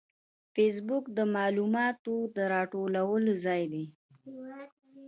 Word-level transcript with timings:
فېسبوک 0.53 1.05
د 1.17 1.19
معلوماتو 1.35 2.15
د 2.35 2.37
راټولولو 2.53 3.31
ځای 3.45 3.63
دی 3.73 3.85